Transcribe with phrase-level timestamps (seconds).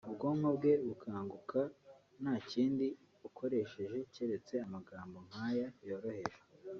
[0.09, 1.59] ubwonko bwe bukaguka
[2.21, 2.87] nta kindi
[3.27, 6.39] ukoresheje uretse amagambo nk’aya yoroheje